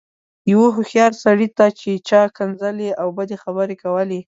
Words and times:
يوه 0.51 0.67
هوښيار 0.75 1.11
سړي 1.23 1.47
ته 1.57 1.65
چا 2.09 2.21
ښکنځلې 2.31 2.89
او 3.01 3.07
بدې 3.17 3.37
خبرې 3.43 3.75
کولې. 3.83 4.19